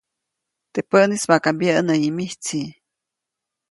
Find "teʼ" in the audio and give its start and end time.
0.73-0.85